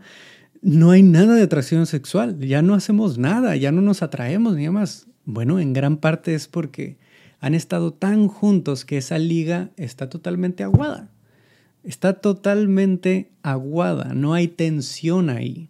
no 0.61 0.91
hay 0.91 1.03
nada 1.03 1.35
de 1.35 1.43
atracción 1.43 1.85
sexual, 1.85 2.39
ya 2.39 2.61
no 2.61 2.73
hacemos 2.73 3.17
nada, 3.17 3.55
ya 3.55 3.71
no 3.71 3.81
nos 3.81 4.01
atraemos 4.01 4.55
ni 4.55 4.69
más. 4.69 5.07
Bueno, 5.25 5.59
en 5.59 5.73
gran 5.73 5.97
parte 5.97 6.33
es 6.35 6.47
porque 6.47 6.97
han 7.39 7.53
estado 7.53 7.93
tan 7.93 8.27
juntos 8.27 8.85
que 8.85 8.97
esa 8.97 9.17
liga 9.19 9.71
está 9.77 10.09
totalmente 10.09 10.63
aguada. 10.63 11.11
Está 11.83 12.13
totalmente 12.21 13.31
aguada, 13.43 14.13
no 14.13 14.33
hay 14.33 14.47
tensión 14.47 15.29
ahí. 15.29 15.69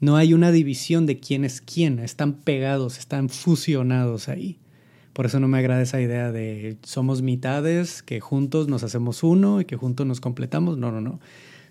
No 0.00 0.16
hay 0.16 0.32
una 0.32 0.52
división 0.52 1.06
de 1.06 1.18
quién 1.18 1.44
es 1.44 1.60
quién, 1.60 1.98
están 1.98 2.34
pegados, 2.34 2.98
están 2.98 3.28
fusionados 3.28 4.28
ahí. 4.28 4.60
Por 5.12 5.26
eso 5.26 5.40
no 5.40 5.48
me 5.48 5.58
agrada 5.58 5.82
esa 5.82 6.00
idea 6.00 6.30
de 6.30 6.78
somos 6.84 7.22
mitades, 7.22 8.04
que 8.04 8.20
juntos 8.20 8.68
nos 8.68 8.84
hacemos 8.84 9.24
uno 9.24 9.60
y 9.60 9.64
que 9.64 9.74
juntos 9.76 10.06
nos 10.06 10.20
completamos. 10.20 10.78
No, 10.78 10.92
no, 10.92 11.00
no. 11.00 11.18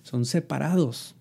Son 0.04 0.26
separados. 0.26 1.17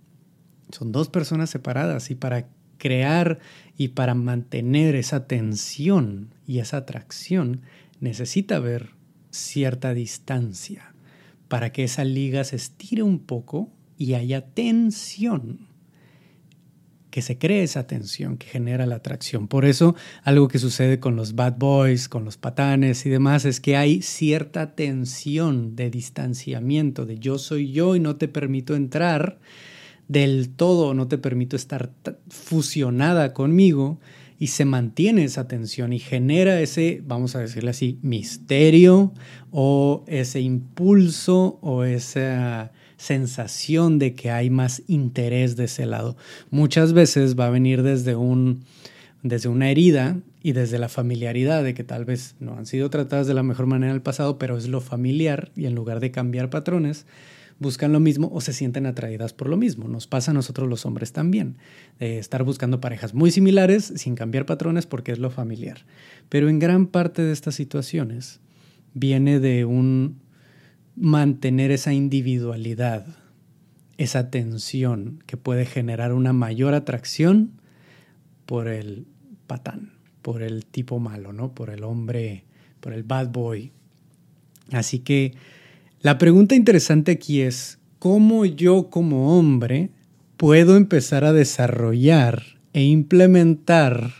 Son 0.70 0.92
dos 0.92 1.08
personas 1.08 1.50
separadas 1.50 2.10
y 2.10 2.14
para 2.14 2.48
crear 2.78 3.38
y 3.76 3.88
para 3.88 4.14
mantener 4.14 4.94
esa 4.94 5.26
tensión 5.26 6.34
y 6.46 6.58
esa 6.58 6.78
atracción 6.78 7.62
necesita 8.00 8.56
haber 8.56 8.90
cierta 9.30 9.94
distancia 9.94 10.92
para 11.48 11.72
que 11.72 11.84
esa 11.84 12.04
liga 12.04 12.44
se 12.44 12.56
estire 12.56 13.02
un 13.02 13.20
poco 13.20 13.70
y 13.96 14.14
haya 14.14 14.46
tensión 14.46 15.68
que 17.16 17.22
se 17.22 17.38
cree 17.38 17.62
esa 17.62 17.86
tensión 17.86 18.36
que 18.36 18.46
genera 18.46 18.84
la 18.84 18.96
atracción. 18.96 19.48
Por 19.48 19.64
eso 19.64 19.96
algo 20.22 20.48
que 20.48 20.58
sucede 20.58 21.00
con 21.00 21.16
los 21.16 21.34
bad 21.34 21.54
boys, 21.56 22.10
con 22.10 22.26
los 22.26 22.36
patanes 22.36 23.06
y 23.06 23.08
demás, 23.08 23.46
es 23.46 23.58
que 23.58 23.74
hay 23.74 24.02
cierta 24.02 24.74
tensión 24.74 25.76
de 25.76 25.88
distanciamiento, 25.88 27.06
de 27.06 27.18
yo 27.18 27.38
soy 27.38 27.72
yo 27.72 27.96
y 27.96 28.00
no 28.00 28.16
te 28.16 28.28
permito 28.28 28.76
entrar, 28.76 29.38
del 30.08 30.50
todo, 30.50 30.94
no 30.94 31.08
te 31.08 31.18
permito 31.18 31.56
estar 31.56 31.90
fusionada 32.28 33.32
conmigo 33.32 33.98
y 34.38 34.48
se 34.48 34.64
mantiene 34.64 35.24
esa 35.24 35.48
tensión 35.48 35.92
y 35.92 35.98
genera 35.98 36.60
ese, 36.60 37.02
vamos 37.06 37.34
a 37.34 37.40
decirle 37.40 37.70
así, 37.70 37.98
misterio 38.02 39.12
o 39.50 40.04
ese 40.06 40.40
impulso 40.40 41.58
o 41.62 41.84
esa 41.84 42.72
sensación 42.96 43.98
de 43.98 44.14
que 44.14 44.30
hay 44.30 44.50
más 44.50 44.82
interés 44.86 45.56
de 45.56 45.64
ese 45.64 45.86
lado. 45.86 46.16
Muchas 46.50 46.92
veces 46.92 47.38
va 47.38 47.46
a 47.46 47.50
venir 47.50 47.82
desde 47.82 48.16
un 48.16 48.64
desde 49.22 49.48
una 49.48 49.70
herida 49.70 50.20
y 50.42 50.52
desde 50.52 50.78
la 50.78 50.88
familiaridad 50.88 51.64
de 51.64 51.74
que 51.74 51.82
tal 51.82 52.04
vez 52.04 52.36
no 52.38 52.56
han 52.56 52.66
sido 52.66 52.90
tratadas 52.90 53.26
de 53.26 53.34
la 53.34 53.42
mejor 53.42 53.66
manera 53.66 53.90
en 53.90 53.96
el 53.96 54.02
pasado, 54.02 54.38
pero 54.38 54.56
es 54.56 54.68
lo 54.68 54.80
familiar 54.80 55.50
y 55.56 55.66
en 55.66 55.74
lugar 55.74 55.98
de 55.98 56.12
cambiar 56.12 56.48
patrones, 56.50 57.06
buscan 57.58 57.92
lo 57.92 58.00
mismo 58.00 58.30
o 58.32 58.40
se 58.40 58.52
sienten 58.52 58.86
atraídas 58.86 59.32
por 59.32 59.48
lo 59.48 59.56
mismo. 59.56 59.88
Nos 59.88 60.06
pasa 60.06 60.30
a 60.30 60.34
nosotros 60.34 60.68
los 60.68 60.84
hombres 60.86 61.12
también, 61.12 61.56
estar 61.98 62.42
buscando 62.44 62.80
parejas 62.80 63.14
muy 63.14 63.30
similares 63.30 63.92
sin 63.96 64.14
cambiar 64.14 64.46
patrones 64.46 64.86
porque 64.86 65.12
es 65.12 65.18
lo 65.18 65.30
familiar. 65.30 65.86
Pero 66.28 66.48
en 66.48 66.58
gran 66.58 66.86
parte 66.86 67.22
de 67.22 67.32
estas 67.32 67.54
situaciones 67.54 68.40
viene 68.94 69.40
de 69.40 69.64
un 69.64 70.20
mantener 70.96 71.70
esa 71.70 71.92
individualidad, 71.92 73.06
esa 73.98 74.30
tensión 74.30 75.22
que 75.26 75.36
puede 75.36 75.66
generar 75.66 76.12
una 76.12 76.32
mayor 76.32 76.74
atracción 76.74 77.52
por 78.44 78.68
el 78.68 79.06
patán, 79.46 79.92
por 80.22 80.42
el 80.42 80.66
tipo 80.66 80.98
malo, 80.98 81.32
¿no? 81.32 81.54
Por 81.54 81.70
el 81.70 81.84
hombre, 81.84 82.44
por 82.80 82.92
el 82.92 83.02
bad 83.02 83.28
boy. 83.28 83.72
Así 84.72 84.98
que 84.98 85.34
la 86.06 86.18
pregunta 86.18 86.54
interesante 86.54 87.10
aquí 87.10 87.40
es, 87.40 87.78
¿cómo 87.98 88.44
yo 88.44 88.90
como 88.90 89.36
hombre 89.36 89.90
puedo 90.36 90.76
empezar 90.76 91.24
a 91.24 91.32
desarrollar 91.32 92.44
e 92.74 92.84
implementar 92.84 94.12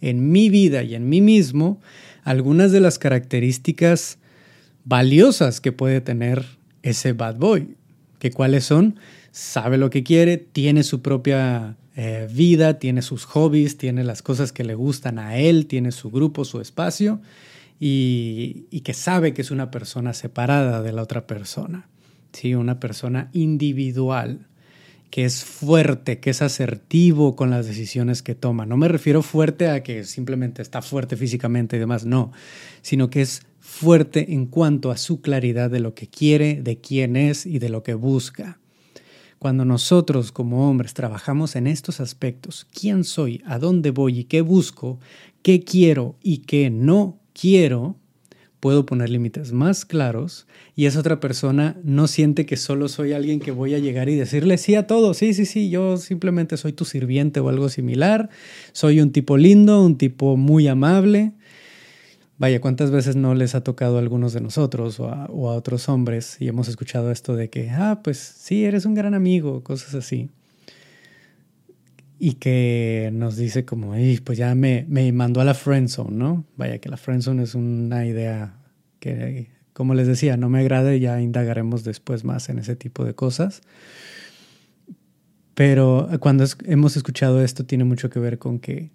en 0.00 0.30
mi 0.30 0.50
vida 0.50 0.84
y 0.84 0.94
en 0.94 1.08
mí 1.08 1.20
mismo 1.20 1.80
algunas 2.22 2.70
de 2.70 2.78
las 2.78 3.00
características 3.00 4.18
valiosas 4.84 5.60
que 5.60 5.72
puede 5.72 6.00
tener 6.00 6.44
ese 6.84 7.12
bad 7.12 7.34
boy? 7.38 7.74
¿Que 8.20 8.30
cuáles 8.30 8.62
son? 8.62 8.94
Sabe 9.32 9.78
lo 9.78 9.90
que 9.90 10.04
quiere, 10.04 10.36
tiene 10.36 10.84
su 10.84 11.02
propia 11.02 11.74
eh, 11.96 12.28
vida, 12.32 12.78
tiene 12.78 13.02
sus 13.02 13.24
hobbies, 13.24 13.78
tiene 13.78 14.04
las 14.04 14.22
cosas 14.22 14.52
que 14.52 14.62
le 14.62 14.76
gustan 14.76 15.18
a 15.18 15.36
él, 15.38 15.66
tiene 15.66 15.90
su 15.90 16.08
grupo, 16.08 16.44
su 16.44 16.60
espacio 16.60 17.20
y, 17.84 18.80
que 18.84 18.94
sabe 18.94 19.34
que 19.34 19.42
es 19.42 19.50
una 19.50 19.72
persona 19.72 20.14
separada 20.14 20.82
de 20.82 20.92
la 20.92 21.02
otra 21.02 21.26
persona, 21.26 21.88
¿sí? 22.32 22.54
una 22.54 22.78
persona 22.78 23.28
individual, 23.32 24.46
que 25.10 25.24
es 25.24 25.44
fuerte, 25.44 26.20
que 26.20 26.30
es 26.30 26.42
asertivo 26.42 27.34
con 27.34 27.50
las 27.50 27.66
decisiones 27.66 28.22
que 28.22 28.36
toma. 28.36 28.66
No 28.66 28.76
me 28.76 28.86
refiero 28.86 29.20
fuerte 29.20 29.68
a 29.68 29.82
que 29.82 30.04
simplemente 30.04 30.62
está 30.62 30.80
fuerte 30.80 31.16
físicamente 31.16 31.74
y 31.74 31.80
demás, 31.80 32.06
no, 32.06 32.30
sino 32.82 33.10
que 33.10 33.20
es 33.20 33.42
fuerte 33.58 34.32
en 34.32 34.46
cuanto 34.46 34.92
a 34.92 34.96
su 34.96 35.20
claridad 35.20 35.68
de 35.68 35.80
lo 35.80 35.92
que 35.96 36.06
quiere, 36.06 36.62
de 36.62 36.78
quién 36.78 37.16
es 37.16 37.46
y 37.46 37.58
de 37.58 37.68
lo 37.68 37.82
que 37.82 37.94
busca. 37.94 38.60
Cuando 39.40 39.64
nosotros 39.64 40.30
como 40.30 40.70
hombres 40.70 40.94
trabajamos 40.94 41.56
en 41.56 41.66
estos 41.66 41.98
aspectos, 41.98 42.64
quién 42.72 43.02
soy, 43.02 43.42
a 43.44 43.58
dónde 43.58 43.90
voy 43.90 44.20
y 44.20 44.24
qué 44.24 44.40
busco, 44.40 45.00
qué 45.42 45.64
quiero 45.64 46.14
y 46.22 46.38
qué 46.38 46.70
no 46.70 47.21
quiero, 47.32 47.96
puedo 48.62 48.86
poner 48.86 49.10
límites 49.10 49.52
más 49.52 49.84
claros 49.84 50.46
y 50.76 50.86
esa 50.86 51.00
otra 51.00 51.18
persona 51.18 51.76
no 51.82 52.06
siente 52.06 52.46
que 52.46 52.56
solo 52.56 52.86
soy 52.86 53.12
alguien 53.12 53.40
que 53.40 53.50
voy 53.50 53.74
a 53.74 53.80
llegar 53.80 54.08
y 54.08 54.14
decirle 54.14 54.56
sí 54.56 54.76
a 54.76 54.86
todo, 54.86 55.14
sí, 55.14 55.34
sí, 55.34 55.46
sí, 55.46 55.68
yo 55.68 55.96
simplemente 55.96 56.56
soy 56.56 56.72
tu 56.72 56.84
sirviente 56.84 57.40
o 57.40 57.48
algo 57.48 57.68
similar, 57.68 58.30
soy 58.72 59.00
un 59.00 59.10
tipo 59.10 59.36
lindo, 59.36 59.84
un 59.84 59.98
tipo 59.98 60.36
muy 60.36 60.68
amable. 60.68 61.32
Vaya, 62.38 62.60
¿cuántas 62.60 62.90
veces 62.90 63.16
no 63.16 63.34
les 63.34 63.54
ha 63.54 63.62
tocado 63.62 63.96
a 63.96 64.00
algunos 64.00 64.32
de 64.32 64.40
nosotros 64.40 65.00
o 65.00 65.08
a, 65.08 65.26
o 65.26 65.50
a 65.50 65.54
otros 65.54 65.88
hombres 65.88 66.36
y 66.40 66.48
hemos 66.48 66.68
escuchado 66.68 67.10
esto 67.10 67.34
de 67.34 67.50
que, 67.50 67.70
ah, 67.70 68.00
pues 68.02 68.18
sí, 68.18 68.64
eres 68.64 68.84
un 68.84 68.94
gran 68.94 69.14
amigo, 69.14 69.62
cosas 69.64 69.94
así. 69.94 70.30
Y 72.24 72.34
que 72.34 73.10
nos 73.12 73.34
dice 73.34 73.64
como, 73.64 73.96
pues 74.22 74.38
ya 74.38 74.54
me, 74.54 74.86
me 74.88 75.10
mandó 75.10 75.40
a 75.40 75.44
la 75.44 75.54
friendzone, 75.54 76.16
¿no? 76.16 76.44
Vaya 76.56 76.78
que 76.78 76.88
la 76.88 76.96
friendzone 76.96 77.42
es 77.42 77.56
una 77.56 78.06
idea 78.06 78.60
que, 79.00 79.50
como 79.72 79.94
les 79.94 80.06
decía, 80.06 80.36
no 80.36 80.48
me 80.48 80.60
agrada 80.60 80.94
y 80.94 81.00
ya 81.00 81.20
indagaremos 81.20 81.82
después 81.82 82.22
más 82.22 82.48
en 82.48 82.60
ese 82.60 82.76
tipo 82.76 83.04
de 83.04 83.16
cosas. 83.16 83.62
Pero 85.54 86.08
cuando 86.20 86.44
hemos 86.64 86.96
escuchado 86.96 87.42
esto 87.42 87.66
tiene 87.66 87.82
mucho 87.82 88.08
que 88.08 88.20
ver 88.20 88.38
con 88.38 88.60
que 88.60 88.92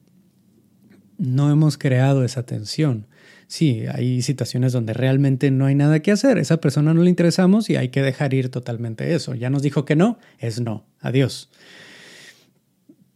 no 1.18 1.52
hemos 1.52 1.78
creado 1.78 2.24
esa 2.24 2.44
tensión. 2.44 3.08
Sí, 3.48 3.84
hay 3.92 4.22
situaciones 4.22 4.72
donde 4.72 4.94
realmente 4.94 5.52
no 5.52 5.66
hay 5.66 5.76
nada 5.76 6.00
que 6.00 6.14
hacer. 6.14 6.38
Esa 6.38 6.62
persona 6.62 6.94
no 6.94 7.04
le 7.04 7.10
interesamos 7.10 7.70
y 7.70 7.76
hay 7.76 7.90
que 7.90 8.02
dejar 8.02 8.34
ir 8.34 8.48
totalmente 8.48 9.14
eso. 9.14 9.36
Ya 9.36 9.50
nos 9.50 9.64
dijo 9.64 9.84
que 9.84 9.98
no, 9.98 10.18
es 10.40 10.62
no. 10.62 10.86
Adiós. 11.02 11.50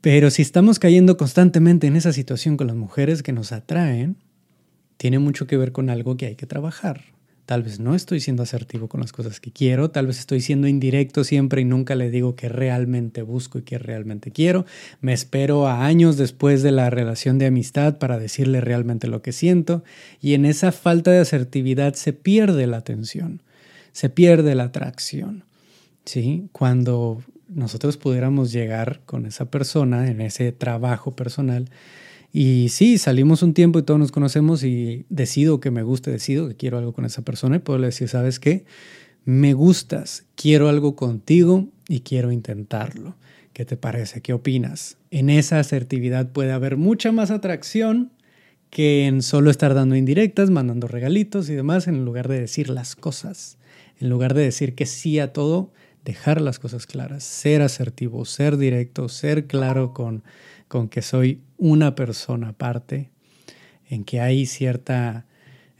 Pero 0.02 0.32
si 0.32 0.42
estamos 0.42 0.80
cayendo 0.80 1.16
constantemente 1.16 1.86
en 1.86 1.96
esa 1.96 2.12
situación 2.12 2.58
con 2.58 2.68
las 2.68 2.76
mujeres 2.76 3.22
que 3.22 3.34
nos 3.34 3.52
atraen, 3.52 4.18
tiene 4.98 5.20
mucho 5.20 5.46
que 5.46 5.58
ver 5.58 5.72
con 5.72 5.90
algo 5.90 6.18
que 6.18 6.26
hay 6.26 6.36
que 6.36 6.48
trabajar. 6.48 7.02
Tal 7.46 7.64
vez 7.64 7.80
no 7.80 7.96
estoy 7.96 8.20
siendo 8.20 8.44
asertivo 8.44 8.88
con 8.88 9.02
las 9.02 9.12
cosas 9.12 9.40
que 9.40 9.52
quiero, 9.52 9.92
tal 9.92 10.08
vez 10.08 10.20
estoy 10.20 10.42
siendo 10.42 10.68
indirecto 10.68 11.24
siempre 11.24 11.62
y 11.62 11.66
nunca 11.66 11.96
le 11.96 12.10
digo 12.10 12.36
que 12.36 12.50
realmente 12.50 13.24
busco 13.24 13.60
y 13.60 13.64
que 13.64 13.78
realmente 13.78 14.32
quiero. 14.32 14.66
Me 15.02 15.14
espero 15.14 15.68
a 15.68 15.86
años 15.86 16.18
después 16.18 16.64
de 16.64 16.72
la 16.72 16.90
relación 16.90 17.40
de 17.40 17.48
amistad 17.48 17.98
para 17.98 18.18
decirle 18.18 18.62
realmente 18.62 19.08
lo 19.08 19.22
que 19.22 19.34
siento 19.34 19.84
y 20.22 20.34
en 20.34 20.46
esa 20.46 20.72
falta 20.72 21.12
de 21.12 21.20
asertividad 21.20 21.94
se 21.94 22.14
pierde 22.14 22.68
la 22.68 22.78
atención, 22.78 23.44
se 23.92 24.10
pierde 24.10 24.56
la 24.56 24.66
atracción. 24.66 25.44
¿Sí? 26.06 26.48
Cuando 26.52 27.22
nosotros 27.54 27.98
pudiéramos 27.98 28.52
llegar 28.52 29.02
con 29.06 29.26
esa 29.26 29.52
persona 29.52 30.10
en 30.10 30.22
ese 30.22 30.52
trabajo 30.52 31.12
personal 31.12 31.70
y 32.34 32.70
sí, 32.70 32.98
salimos 32.98 33.44
un 33.44 33.54
tiempo 33.54 33.80
y 33.80 33.84
todos 33.84 34.00
nos 34.00 34.12
conocemos 34.12 34.64
y 34.64 35.06
decido 35.10 35.60
que 35.60 35.70
me 35.70 35.84
guste, 35.84 36.12
decido 36.12 36.48
que 36.48 36.56
quiero 36.56 36.78
algo 36.78 36.94
con 36.94 37.06
esa 37.06 37.24
persona 37.24 37.58
y 37.58 37.60
puedo 37.60 37.80
decir, 37.80 38.08
¿sabes 38.08 38.40
qué? 38.40 38.64
Me 39.26 39.54
gustas, 39.54 40.26
quiero 40.36 40.70
algo 40.70 40.96
contigo 40.96 41.68
y 41.90 42.02
quiero 42.02 42.32
intentarlo. 42.32 43.16
¿Qué 43.52 43.66
te 43.66 43.76
parece? 43.76 44.22
¿Qué 44.22 44.32
opinas? 44.32 44.98
En 45.12 45.30
esa 45.30 45.60
asertividad 45.60 46.32
puede 46.32 46.54
haber 46.54 46.78
mucha 46.78 47.12
más 47.12 47.32
atracción 47.32 48.14
que 48.70 49.08
en 49.08 49.22
solo 49.22 49.52
estar 49.52 49.74
dando 49.74 49.98
indirectas, 49.98 50.50
mandando 50.50 50.88
regalitos 50.88 51.50
y 51.50 51.54
demás, 51.54 51.90
en 51.90 52.06
lugar 52.06 52.30
de 52.30 52.40
decir 52.40 52.70
las 52.70 52.96
cosas. 52.96 53.58
En 54.00 54.10
lugar 54.10 54.34
de 54.34 54.44
decir 54.44 54.74
que 54.74 54.86
sí 54.86 55.20
a 55.20 55.34
todo, 55.34 55.74
dejar 56.04 56.42
las 56.42 56.60
cosas 56.60 56.88
claras, 56.88 57.24
ser 57.24 57.62
asertivo, 57.62 58.26
ser 58.26 58.58
directo, 58.58 59.10
ser 59.10 59.48
claro 59.48 59.94
con 59.94 60.24
con 60.72 60.88
que 60.88 61.02
soy 61.02 61.42
una 61.58 61.96
persona 61.96 62.48
aparte, 62.52 63.12
en 63.90 64.06
que 64.06 64.22
hay 64.22 64.46
cierta 64.46 65.26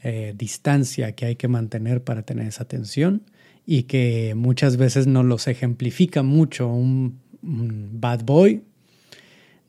eh, 0.02 0.34
distancia 0.36 1.12
que 1.12 1.24
hay 1.24 1.36
que 1.36 1.48
mantener 1.48 2.04
para 2.04 2.24
tener 2.24 2.46
esa 2.46 2.64
atención 2.64 3.22
y 3.64 3.84
que 3.84 4.34
muchas 4.36 4.76
veces 4.76 5.06
nos 5.06 5.24
los 5.24 5.48
ejemplifica 5.48 6.22
mucho 6.22 6.68
un, 6.68 7.22
bad 7.40 8.22
boy 8.22 8.64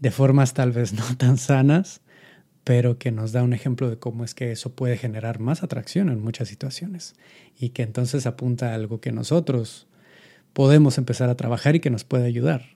de 0.02 0.12
formas 0.12 0.54
tal 0.54 0.74
vez 0.74 0.92
no 0.92 1.06
tan 1.18 1.38
sanas, 1.38 2.02
pero 2.66 2.98
que 2.98 3.14
nos 3.14 3.32
da 3.32 3.44
un 3.44 3.54
ejemplo 3.54 3.90
de 3.90 3.98
cómo 3.98 4.26
es 4.26 4.36
que 4.36 4.52
eso 4.52 4.76
puede 4.76 4.98
generar 4.98 5.40
más 5.40 5.64
atracción 5.64 6.10
en 6.10 6.22
muchas 6.22 6.50
situaciones 6.50 7.16
y 7.58 7.70
que 7.70 7.84
entonces 7.84 8.26
apunta 8.26 8.72
a 8.72 8.76
algo 8.76 9.00
que 9.00 9.14
nosotros 9.14 9.88
podemos 10.54 10.98
empezar 10.98 11.30
a 11.30 11.36
trabajar 11.36 11.76
y 11.76 11.80
que 11.80 11.90
nos 11.90 12.04
puede 12.04 12.26
ayudar. 12.26 12.76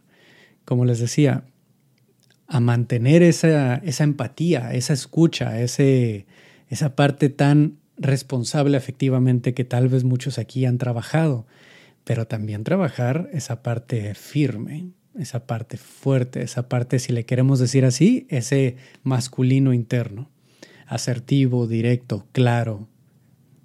Como 0.65 0.85
les 0.85 0.99
decía, 0.99 1.45
a 2.47 2.59
mantener 2.59 3.23
esa, 3.23 3.75
esa 3.75 4.03
empatía, 4.03 4.73
esa 4.73 4.93
escucha, 4.93 5.61
ese, 5.61 6.25
esa 6.69 6.95
parte 6.95 7.29
tan 7.29 7.77
responsable 7.97 8.77
efectivamente 8.77 9.53
que 9.53 9.65
tal 9.65 9.89
vez 9.89 10.03
muchos 10.03 10.37
aquí 10.37 10.65
han 10.65 10.77
trabajado, 10.77 11.45
pero 12.03 12.27
también 12.27 12.63
trabajar 12.63 13.29
esa 13.33 13.63
parte 13.63 14.13
firme, 14.15 14.91
esa 15.17 15.45
parte 15.45 15.77
fuerte, 15.77 16.41
esa 16.41 16.69
parte, 16.69 16.99
si 16.99 17.11
le 17.11 17.25
queremos 17.25 17.59
decir 17.59 17.85
así, 17.85 18.27
ese 18.29 18.77
masculino 19.03 19.73
interno, 19.73 20.29
asertivo, 20.85 21.67
directo, 21.67 22.25
claro, 22.31 22.87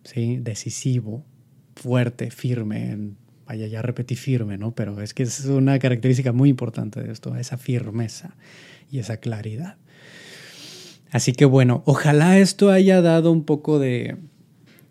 ¿sí? 0.05 0.39
decisivo, 0.39 1.25
fuerte, 1.77 2.31
firme. 2.31 3.15
Vaya, 3.47 3.67
ya 3.67 3.83
repetí 3.83 4.15
firme, 4.15 4.57
¿no? 4.59 4.75
Pero 4.75 5.01
es 5.01 5.15
que 5.15 5.25
es 5.25 5.45
una 5.47 5.79
característica 5.79 6.33
muy 6.33 6.49
importante 6.49 7.03
de 7.03 7.13
esto, 7.13 7.37
esa 7.37 7.59
firmeza 7.59 8.37
y 8.91 8.99
esa 8.99 9.17
claridad. 9.19 9.77
Así 11.11 11.33
que 11.33 11.45
bueno, 11.45 11.83
ojalá 11.85 12.39
esto 12.39 12.71
haya 12.71 13.03
dado 13.03 13.33
un 13.33 13.45
poco 13.45 13.79
de, 13.79 14.17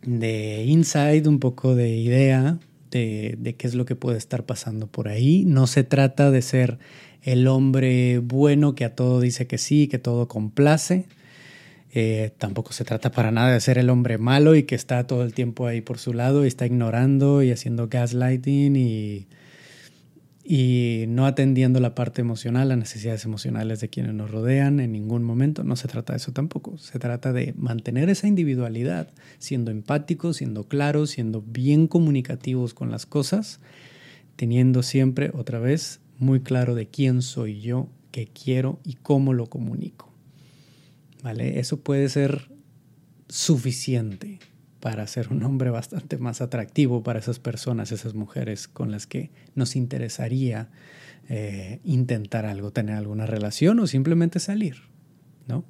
de 0.03 0.63
insight, 0.65 1.25
un 1.27 1.39
poco 1.39 1.75
de 1.75 1.95
idea 1.97 2.59
de, 2.91 3.35
de, 3.39 3.55
qué 3.55 3.67
es 3.67 3.73
lo 3.73 3.85
que 3.85 3.95
puede 3.95 4.17
estar 4.17 4.45
pasando 4.45 4.87
por 4.87 5.07
ahí. 5.07 5.45
No 5.45 5.65
se 5.65 5.83
trata 5.83 6.29
de 6.29 6.41
ser 6.41 6.77
el 7.23 7.47
hombre 7.47 8.19
bueno 8.19 8.75
que 8.75 8.85
a 8.85 8.95
todo 8.95 9.21
dice 9.21 9.47
que 9.47 9.57
sí, 9.57 9.87
que 9.87 9.97
todo 9.97 10.27
complace. 10.27 11.07
Eh, 11.93 12.31
tampoco 12.37 12.71
se 12.71 12.85
trata 12.85 13.11
para 13.11 13.31
nada 13.31 13.51
de 13.51 13.59
ser 13.59 13.77
el 13.77 13.89
hombre 13.89 14.17
malo 14.17 14.55
y 14.55 14.63
que 14.63 14.75
está 14.75 15.05
todo 15.05 15.23
el 15.23 15.33
tiempo 15.33 15.67
ahí 15.67 15.81
por 15.81 15.97
su 15.97 16.13
lado 16.13 16.45
y 16.45 16.47
está 16.47 16.65
ignorando 16.65 17.43
y 17.43 17.51
haciendo 17.51 17.89
gaslighting 17.89 18.75
y 18.77 19.27
y 20.43 21.05
no 21.07 21.25
atendiendo 21.25 21.79
la 21.79 21.93
parte 21.95 22.21
emocional, 22.21 22.69
las 22.69 22.77
necesidades 22.77 23.25
emocionales 23.25 23.79
de 23.79 23.89
quienes 23.89 24.13
nos 24.13 24.31
rodean 24.31 24.79
en 24.79 24.91
ningún 24.91 25.23
momento. 25.23 25.63
No 25.63 25.75
se 25.75 25.87
trata 25.87 26.13
de 26.13 26.17
eso 26.17 26.31
tampoco. 26.31 26.77
Se 26.77 26.99
trata 26.99 27.31
de 27.31 27.53
mantener 27.57 28.09
esa 28.09 28.27
individualidad, 28.27 29.09
siendo 29.37 29.71
empáticos, 29.71 30.37
siendo 30.37 30.65
claros, 30.65 31.11
siendo 31.11 31.41
bien 31.41 31.87
comunicativos 31.87 32.73
con 32.73 32.91
las 32.91 33.05
cosas, 33.05 33.59
teniendo 34.35 34.83
siempre, 34.83 35.31
otra 35.33 35.59
vez, 35.59 35.99
muy 36.17 36.41
claro 36.41 36.75
de 36.75 36.87
quién 36.87 37.21
soy 37.21 37.61
yo, 37.61 37.87
qué 38.11 38.27
quiero 38.27 38.79
y 38.83 38.95
cómo 38.95 39.33
lo 39.33 39.45
comunico. 39.45 40.10
¿Vale? 41.23 41.59
Eso 41.59 41.81
puede 41.81 42.09
ser 42.09 42.49
suficiente 43.27 44.39
para 44.79 45.05
ser 45.07 45.29
un 45.29 45.43
hombre 45.43 45.69
bastante 45.69 46.17
más 46.17 46.41
atractivo 46.41 47.03
para 47.03 47.19
esas 47.19 47.39
personas, 47.39 47.91
esas 47.91 48.15
mujeres 48.15 48.67
con 48.67 48.91
las 48.91 49.07
que 49.07 49.29
nos 49.55 49.75
interesaría 49.75 50.69
eh, 51.29 51.79
intentar 51.83 52.45
algo, 52.45 52.71
tener 52.71 52.95
alguna 52.95 53.27
relación 53.27 53.79
o 53.79 53.87
simplemente 53.87 54.39
salir, 54.39 54.77
¿no? 55.47 55.63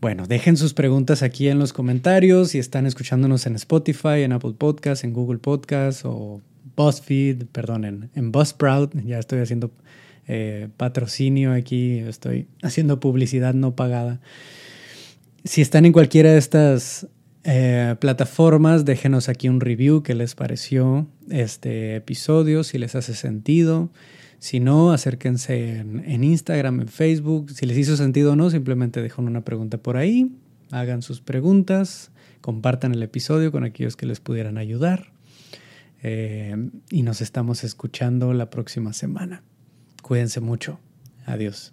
Bueno, 0.00 0.26
dejen 0.26 0.56
sus 0.56 0.74
preguntas 0.74 1.22
aquí 1.22 1.48
en 1.48 1.58
los 1.58 1.72
comentarios 1.72 2.50
si 2.50 2.58
están 2.58 2.86
escuchándonos 2.86 3.46
en 3.46 3.54
Spotify, 3.54 4.22
en 4.22 4.32
Apple 4.32 4.54
Podcasts, 4.58 5.04
en 5.04 5.12
Google 5.12 5.38
Podcasts 5.38 6.02
o 6.04 6.40
BuzzFeed, 6.76 7.46
perdón, 7.46 7.84
en, 7.84 8.10
en 8.14 8.32
Buzzsprout. 8.32 8.94
Ya 9.04 9.18
estoy 9.18 9.38
haciendo 9.38 9.70
eh, 10.28 10.68
patrocinio 10.76 11.52
aquí, 11.52 11.98
estoy 11.98 12.46
haciendo 12.62 13.00
publicidad 13.00 13.54
no 13.54 13.74
pagada. 13.74 14.20
Si 15.44 15.60
están 15.60 15.84
en 15.84 15.92
cualquiera 15.92 16.32
de 16.32 16.38
estas 16.38 17.08
eh, 17.44 17.96
plataformas, 17.98 18.84
déjenos 18.84 19.28
aquí 19.28 19.48
un 19.48 19.60
review 19.60 20.02
que 20.02 20.14
les 20.14 20.34
pareció 20.34 21.08
este 21.28 21.96
episodio, 21.96 22.62
si 22.62 22.78
les 22.78 22.94
hace 22.94 23.14
sentido. 23.14 23.90
Si 24.38 24.58
no, 24.58 24.92
acérquense 24.92 25.78
en, 25.78 26.24
Instagram, 26.24 26.80
en 26.80 26.88
Facebook. 26.88 27.50
Si 27.50 27.64
les 27.66 27.78
hizo 27.78 27.96
sentido 27.96 28.32
o 28.32 28.36
no, 28.36 28.50
simplemente 28.50 29.00
dejen 29.00 29.26
una 29.26 29.42
pregunta 29.42 29.78
por 29.78 29.96
ahí. 29.96 30.32
Hagan 30.70 31.02
sus 31.02 31.20
preguntas, 31.20 32.10
compartan 32.40 32.92
el 32.92 33.02
episodio 33.02 33.52
con 33.52 33.62
aquellos 33.62 33.96
que 33.96 34.06
les 34.06 34.18
pudieran 34.18 34.58
ayudar. 34.58 35.12
Eh, 36.02 36.56
y 36.90 37.02
nos 37.02 37.20
estamos 37.20 37.62
escuchando 37.62 38.32
la 38.32 38.50
próxima 38.50 38.92
semana. 38.92 39.44
Cuídense 40.02 40.40
mucho. 40.40 40.78
Adiós. 41.26 41.72